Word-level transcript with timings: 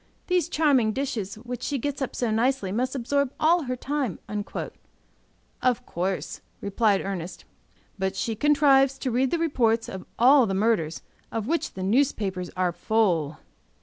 These 0.25 0.49
charming 0.49 0.93
dishes, 0.93 1.35
which 1.35 1.61
she 1.61 1.77
gets 1.77 2.01
up 2.01 2.15
so 2.15 2.31
nicely, 2.31 2.71
must 2.71 2.95
absorb 2.95 3.31
all 3.39 3.65
her 3.65 3.75
time." 3.75 4.17
"Of 5.61 5.85
course," 5.85 6.41
replied 6.59 7.01
Ernest. 7.01 7.45
"But 7.99 8.15
she 8.15 8.35
contrives 8.35 8.97
to 8.97 9.11
read 9.11 9.29
the 9.29 9.37
reports 9.37 9.87
of 9.87 10.07
all 10.17 10.47
the 10.47 10.55
murders, 10.55 11.03
of 11.31 11.45
which 11.45 11.75
the 11.75 11.83
newspapers 11.83 12.49
are 12.57 12.71
full." 12.71 13.37